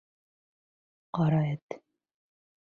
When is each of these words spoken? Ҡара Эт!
Ҡара 1.19 1.43
Эт! 1.53 1.79